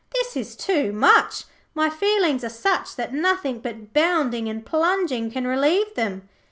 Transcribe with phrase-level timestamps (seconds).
[0.15, 1.43] This is too much.
[1.75, 6.27] My feelings are such that nothing but bounding and plunging can relieve them.'